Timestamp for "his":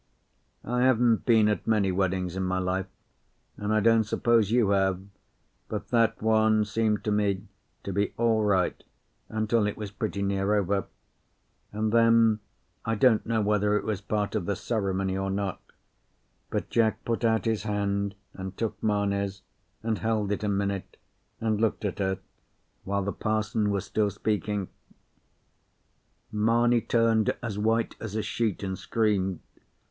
17.45-17.61